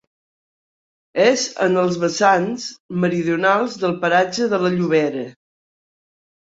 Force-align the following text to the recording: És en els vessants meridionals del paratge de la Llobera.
És 1.25 1.43
en 1.67 1.77
els 1.83 1.99
vessants 2.05 2.67
meridionals 3.05 3.79
del 3.85 3.97
paratge 4.03 4.53
de 4.57 4.63
la 4.67 4.75
Llobera. 4.81 5.33